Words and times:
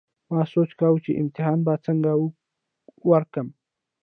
ما 0.31 0.41
سوچ 0.53 0.71
کوو 0.79 1.03
چې 1.05 1.19
امتحان 1.21 1.57
به 1.65 1.73
څنګه 1.85 2.11
ورکوم 3.11 3.47